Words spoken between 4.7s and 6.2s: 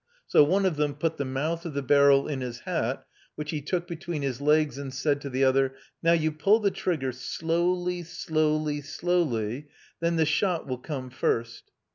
and said to the other: "Now